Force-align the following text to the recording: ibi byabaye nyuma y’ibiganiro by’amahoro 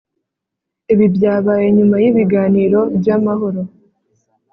ibi 0.93 1.05
byabaye 1.15 1.65
nyuma 1.77 1.95
y’ibiganiro 2.03 2.79
by’amahoro 2.99 3.61